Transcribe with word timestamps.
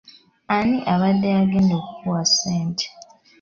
Ani 0.55 0.77
badde 0.99 1.27
agenda 1.41 1.73
okukuwa 1.79 2.21
ssente? 2.29 2.85